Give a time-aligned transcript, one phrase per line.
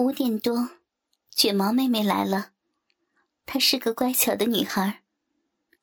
[0.00, 0.70] 五点多，
[1.30, 2.52] 卷毛妹妹来了。
[3.44, 5.02] 她是个乖巧的女孩，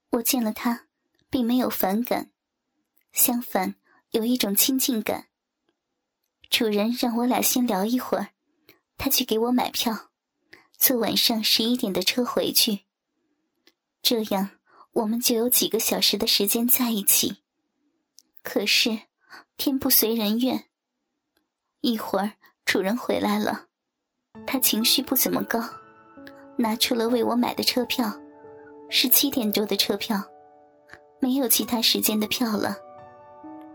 [0.10, 0.88] 我见了她，
[1.30, 2.32] 并没有反感，
[3.12, 3.76] 相反
[4.10, 5.28] 有一种亲近感。
[6.50, 8.30] 主人让我俩先聊一会儿，
[8.98, 10.10] 他去给我买票，
[10.76, 12.86] 坐晚上十一点的车回去。
[14.02, 14.50] 这样
[14.94, 17.44] 我们就有几个小时的时间在一起。
[18.42, 19.02] 可是
[19.58, 20.66] 天不随人愿，
[21.82, 22.32] 一会儿
[22.66, 23.67] 主人回来了。
[24.46, 25.60] 他情绪不怎么高，
[26.56, 28.12] 拿出了为我买的车票，
[28.90, 30.24] 是七点多的车票，
[31.20, 32.78] 没有其他时间的票了。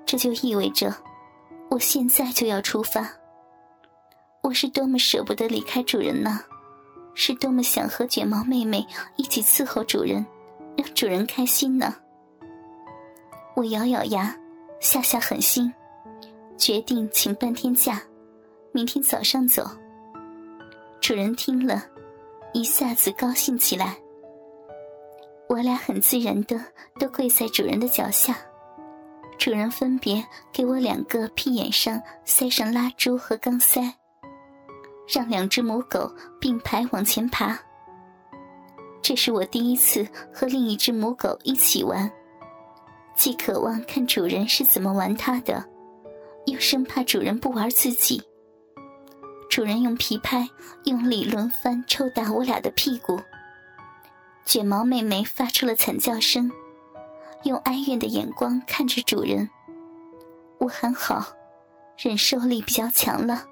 [0.07, 0.95] 这就意味着，
[1.71, 3.09] 我现在就要出发。
[4.43, 6.41] 我是多么舍不得离开主人呢，
[7.15, 10.24] 是多么想和卷毛妹妹一起伺候主人，
[10.77, 11.95] 让主人开心呢。
[13.55, 14.37] 我咬咬牙，
[14.80, 15.73] 下下狠心，
[16.57, 18.02] 决定请半天假，
[18.73, 19.71] 明天早上走。
[21.02, 21.84] 主人听了，
[22.55, 23.99] 一下子高兴起来。
[25.49, 26.57] 我俩很自然的
[26.96, 28.38] 都跪在主人的脚下，
[29.37, 33.82] 主人分别给我两个屁眼上塞上蜡烛和钢塞，
[35.12, 36.09] 让两只母狗
[36.40, 37.59] 并排往前爬。
[39.02, 42.09] 这是我第一次和另一只母狗一起玩，
[43.16, 45.65] 既渴望看主人是怎么玩它的，
[46.46, 48.23] 又生怕主人不玩自己。
[49.53, 50.49] 主人用皮拍
[50.85, 53.21] 用力轮番抽打我俩的屁股，
[54.47, 56.51] 卷毛妹妹发出了惨叫声，
[57.43, 59.51] 用哀怨的眼光看着主人。
[60.57, 61.27] 我还好，
[61.99, 63.45] 忍受力比较强了，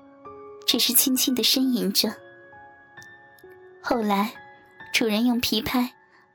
[0.67, 2.11] 只是轻轻的呻吟着。
[3.83, 4.33] 后来，
[4.95, 5.93] 主人用皮拍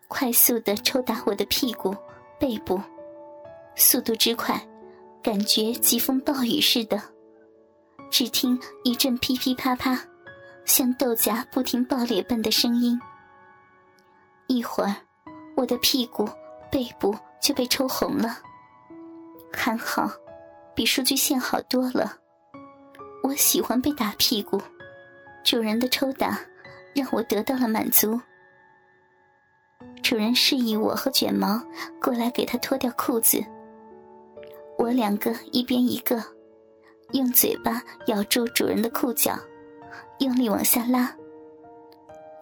[0.08, 1.98] 快速的抽打我的屁股、
[2.40, 2.80] 背部，
[3.76, 4.64] 速度之快，
[5.24, 7.15] 感觉疾风暴雨似的。
[8.10, 10.00] 只听一阵噼噼啪啪，
[10.64, 13.00] 像豆荚不停爆裂般的声音。
[14.48, 14.96] 一会儿，
[15.58, 16.30] 我的屁股、
[16.72, 18.38] 背部就被抽红了。
[19.52, 20.10] 还好，
[20.76, 22.18] 比数据线好多了。
[23.24, 24.62] 我喜欢被打屁股，
[25.44, 26.40] 主人的抽打
[26.94, 28.22] 让我得到了满足。
[30.04, 31.62] 主人示意我和卷毛
[32.02, 33.44] 过来给他脱掉裤子。
[34.78, 36.35] 我两个一边一个。
[37.16, 39.40] 用嘴巴咬住主人的裤脚，
[40.20, 41.16] 用力往下拉。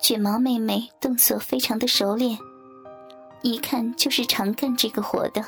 [0.01, 2.35] 卷毛妹妹动作非常的熟练，
[3.43, 5.45] 一看就是常干这个活的。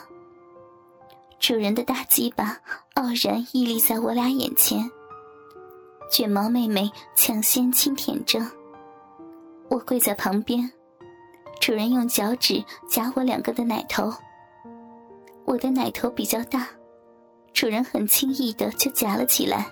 [1.40, 2.59] 主人的大鸡巴
[2.94, 4.90] 傲然屹立在我俩眼前，
[6.12, 8.40] 卷毛妹妹抢先轻舔着。
[9.69, 10.72] 我跪在旁边，
[11.59, 14.14] 主人用脚趾夹我两个的奶头。
[15.46, 16.68] 我的奶头比较大。
[17.55, 19.71] 主人很轻易的就夹了起来，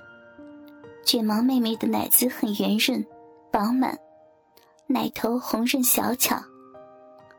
[1.05, 3.05] 卷毛妹妹的奶子很圆润、
[3.51, 3.99] 饱满，
[4.88, 6.41] 奶头红润小巧。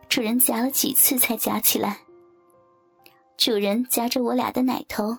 [0.06, 2.00] 主人夹了几次才夹起来。
[3.38, 5.16] 主人夹着我俩的奶头，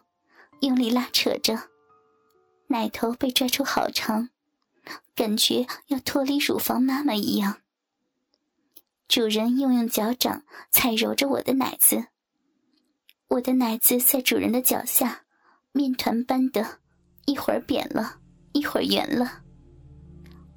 [0.60, 1.60] 用力拉扯着，
[2.68, 4.30] 奶头被拽出好长，
[5.16, 7.58] 感觉要脱离乳房妈妈一样。
[9.08, 12.06] 主人又用脚掌踩揉着我的奶子。
[13.28, 15.22] 我的奶子在主人的脚下，
[15.72, 16.64] 面团般的，
[17.26, 18.18] 一会儿扁了，
[18.54, 19.42] 一会儿圆了。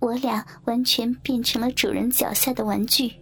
[0.01, 3.13] 我俩完全变成了主人脚下的玩具。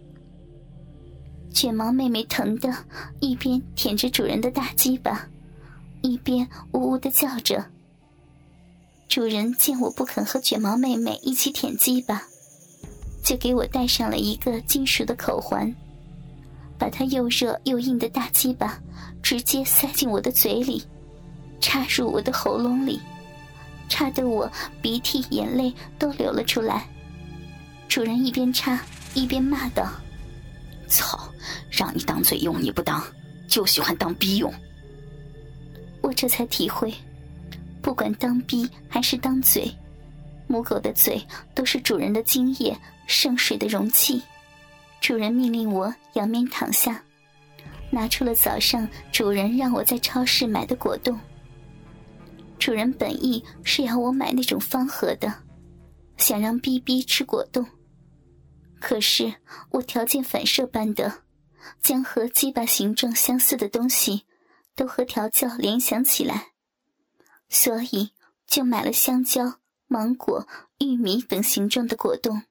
[1.51, 2.71] 卷毛妹妹疼的，
[3.19, 5.27] 一边舔着主人的大鸡巴，
[6.01, 7.65] 一边呜呜的叫着。
[9.07, 12.21] 主人见我不肯和卷毛妹妹一起舔鸡巴，
[13.23, 15.73] 就给我戴上了一个金属的口环。
[16.77, 18.79] 把它又热又硬的大鸡巴
[19.27, 20.81] 直接塞进我的嘴里，
[21.59, 22.97] 插入我的喉咙里，
[23.89, 24.49] 插得我
[24.81, 26.87] 鼻涕眼泪都流了出来。
[27.89, 28.79] 主人一边插
[29.13, 29.85] 一边骂道
[30.87, 31.29] ：“操，
[31.69, 33.03] 让你当嘴用你不当，
[33.49, 34.49] 就喜欢当逼用。”
[36.01, 36.93] 我这才体会，
[37.81, 39.69] 不管当逼还是当嘴，
[40.47, 41.21] 母狗的嘴
[41.53, 42.73] 都是主人的精液
[43.07, 44.21] 圣水的容器。
[45.01, 47.03] 主人命令我仰面躺下，
[47.89, 51.19] 拿出了早上主人让我在超市买的果冻。
[52.59, 55.33] 主人本意是要我买那种方盒的，
[56.17, 57.65] 想让 B B 吃果冻。
[58.79, 59.33] 可是
[59.71, 61.23] 我条件反射般的，
[61.81, 64.25] 将和鸡巴形状相似的东西
[64.75, 66.53] 都和调教联想起来，
[67.49, 68.11] 所以
[68.45, 70.47] 就买了香蕉、芒果、
[70.79, 72.43] 玉米等形状的果冻。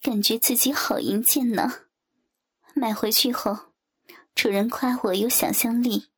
[0.00, 1.72] 感觉自己好淫贱呢。
[2.74, 3.67] 买回去后，
[4.38, 6.10] 主人夸我有想象力。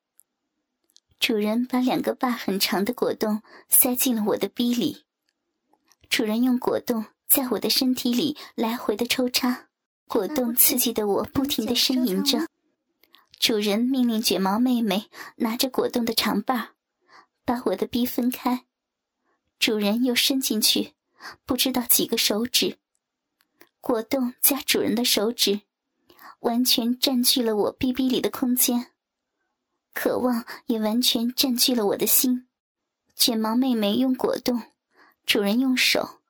[1.18, 3.40] 主人把两个把很长的果冻
[3.70, 5.06] 塞进了我的逼里。
[6.10, 9.68] 主人用果冻在我的身体里来回的抽插，
[10.06, 12.46] 果冻刺激的我不停的呻吟着。
[13.38, 15.06] 主人命令卷毛妹妹
[15.36, 16.74] 拿着果冻的长把，
[17.46, 18.66] 把我的逼分开。
[19.58, 20.92] 主人又伸进去，
[21.46, 22.76] 不知道几个手指，
[23.80, 25.62] 果冻加主人的手指，
[26.40, 28.88] 完全占据了我逼逼里的空间。
[29.94, 32.46] 渴望也完全占据了我的心。
[33.16, 34.62] 卷毛妹妹用果冻，
[35.26, 36.20] 主人用手，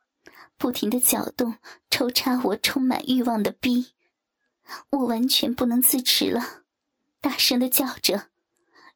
[0.56, 1.56] 不停的搅动、
[1.90, 3.92] 抽插我充满欲望的逼，
[4.90, 6.62] 我完全不能自持了，
[7.20, 8.30] 大声的叫着，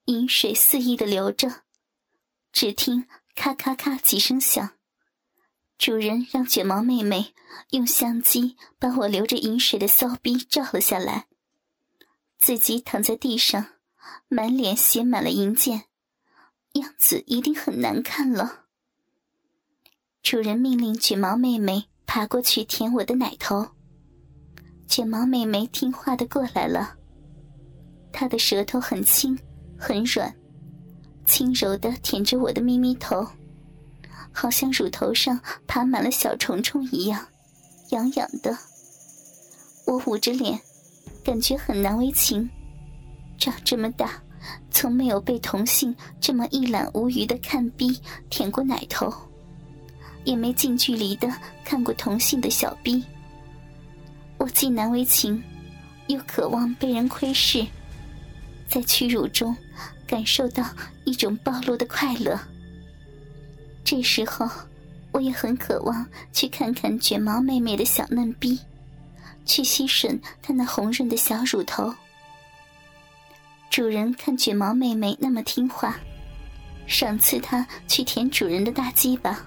[0.07, 1.63] 饮水肆意的流着。
[2.53, 4.74] 只听咔咔咔几声响，
[5.77, 7.35] 主人让卷毛妹妹
[7.71, 11.27] 用相机把我流着饮水的骚逼照了下来，
[12.39, 13.67] 自己躺在地上，
[14.29, 15.85] 满脸写满了银箭。
[16.75, 18.65] 样子一定很难看了。
[20.23, 23.69] 主人命令卷毛妹妹爬过去舔我的奶头。
[24.89, 26.97] 卷毛妹妹听话的过来了。
[28.13, 29.39] 她的舌头很轻，
[29.79, 30.35] 很软，
[31.27, 33.27] 轻柔的舔着我的咪咪头，
[34.35, 37.27] 好像乳头上爬满了小虫虫一样，
[37.91, 38.59] 痒痒的。
[39.87, 40.61] 我捂着脸，
[41.25, 42.51] 感觉很难为情。
[43.39, 44.21] 长这么大。
[44.71, 47.99] 从没有被同性这么一览无余的看逼
[48.29, 49.11] 舔过奶头，
[50.25, 51.33] 也没近距离的
[51.65, 53.03] 看过同性的小逼。
[54.37, 55.43] 我既难为情，
[56.09, 57.67] 又渴望被人窥视，
[58.69, 59.57] 在屈辱中
[60.07, 60.63] 感受到
[61.05, 62.39] 一种暴露的快乐。
[63.85, 64.49] 这时候，
[65.13, 68.59] 我也很渴望去看看卷毛妹妹的小嫩逼，
[69.45, 71.95] 去吸吮她那红润的小乳头。
[73.71, 76.01] 主人看卷毛妹妹那么听话，
[76.87, 79.39] 赏赐她去舔主人的大鸡巴。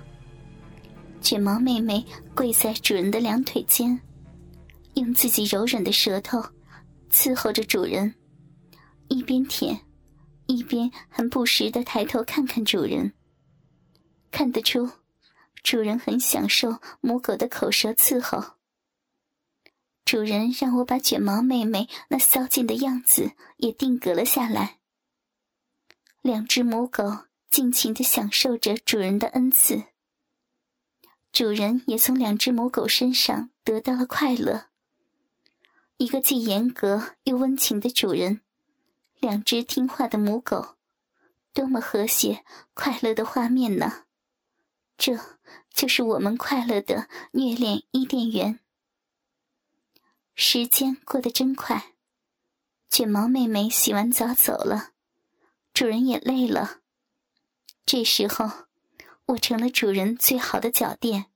[1.19, 2.05] 卷毛妹妹
[2.35, 3.99] 跪在主人的两腿间，
[4.93, 6.41] 用自己柔软的舌头
[7.11, 8.13] 伺候着主人，
[9.07, 9.77] 一边舔，
[10.45, 13.11] 一边还不时的抬头看看主人。
[14.31, 14.91] 看得出，
[15.63, 18.57] 主人很享受母狗的口舌伺候。
[20.05, 24.79] 主人让我把卷毛妹妹那骚劲的样子也定格了下来。
[26.21, 29.83] 两只母狗尽情的享受着主人的恩赐，
[31.31, 34.67] 主人也从两只母狗身上得到了快乐。
[35.97, 38.41] 一个既严格又温情的主人，
[39.19, 40.75] 两只听话的母狗，
[41.53, 44.05] 多么和谐快乐的画面呢！
[44.97, 45.17] 这
[45.73, 48.59] 就是我们快乐的虐恋伊甸园。
[50.33, 51.93] 时间过得真快，
[52.89, 54.91] 卷毛妹妹洗完澡走了，
[55.73, 56.79] 主人也累了。
[57.85, 58.65] 这时候，
[59.27, 61.27] 我成了主人最好的脚垫。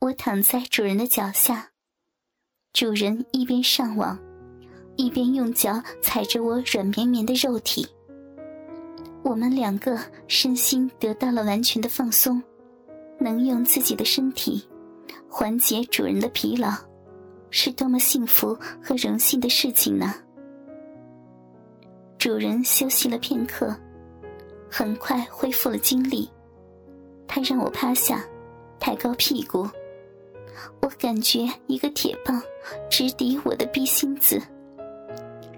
[0.00, 1.72] 我躺在主人的脚下，
[2.72, 4.18] 主人一边上网，
[4.96, 7.88] 一边用脚踩着我软绵绵的肉体。
[9.24, 9.98] 我们两个
[10.28, 12.40] 身心得到了完全的放松，
[13.18, 14.62] 能用自己的身体
[15.28, 16.70] 缓解主人的疲劳。
[17.50, 20.12] 是多么幸福和荣幸的事情呢！
[22.18, 23.74] 主人休息了片刻，
[24.68, 26.28] 很快恢复了精力。
[27.26, 28.22] 他让我趴下，
[28.78, 29.68] 抬高屁股。
[30.80, 32.42] 我感觉一个铁棒
[32.90, 34.38] 直抵我的逼心子。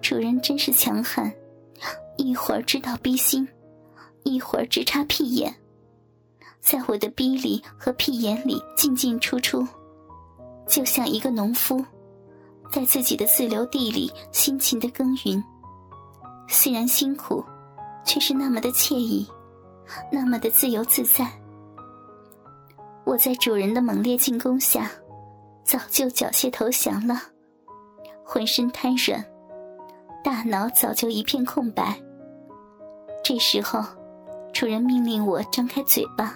[0.02, 1.32] 主人真是强悍，
[2.16, 3.48] 一会儿知道逼心，
[4.26, 5.54] 一会儿直插屁眼，
[6.60, 9.66] 在我的逼里和屁眼里进进出出。
[10.66, 11.82] 就像一个农夫，
[12.72, 15.42] 在自己的自留地里辛勤的耕耘，
[16.48, 17.44] 虽然辛苦，
[18.04, 19.24] 却是那么的惬意，
[20.10, 21.30] 那么的自由自在。
[23.04, 24.90] 我在主人的猛烈进攻下，
[25.62, 27.22] 早就缴械投降了，
[28.24, 29.24] 浑身瘫软，
[30.24, 31.96] 大脑早就一片空白。
[33.22, 33.84] 这时候，
[34.58, 36.34] 主人命令我张开嘴巴。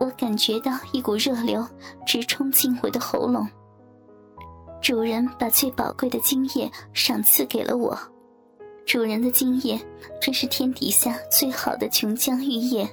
[0.00, 1.64] 我感觉到一股热流
[2.04, 3.48] 直冲进我的喉咙。
[4.80, 7.96] 主人把最宝贵的精液赏赐给了我。
[8.84, 9.80] 主人的精液
[10.20, 12.88] 真是天底下最好的琼浆玉液。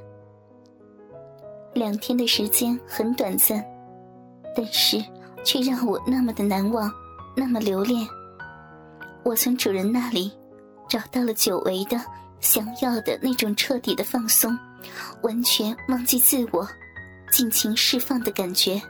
[1.73, 3.65] 两天的时间很短暂，
[4.55, 5.03] 但是
[5.43, 6.91] 却让我那么的难忘，
[7.35, 8.07] 那么留恋。
[9.23, 10.31] 我从主人那里
[10.87, 11.99] 找到了久违的、
[12.39, 14.57] 想要的那种彻底的放松，
[15.23, 16.67] 完全忘记自我。
[17.31, 18.81] 尽情释放的感觉。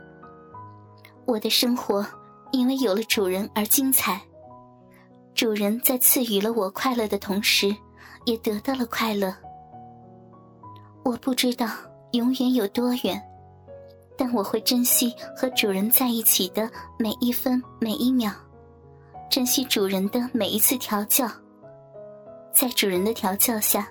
[1.25, 2.05] 我的生活
[2.51, 4.21] 因为有了主人而精彩。
[5.33, 7.75] 主人在赐予了我快乐的同时，
[8.25, 9.35] 也得到了快乐。
[11.03, 11.67] 我不知道
[12.11, 13.21] 永远有多远，
[14.17, 18.31] 但我会珍惜和主人在一起的每一分每一秒，
[19.29, 21.27] 珍惜主人的每一次调教，
[22.55, 23.85] 在主人的调教下，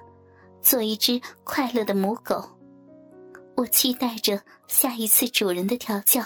[0.63, 2.43] 做一只快乐的母狗。
[3.57, 6.23] 我期待着下一次主人的调教。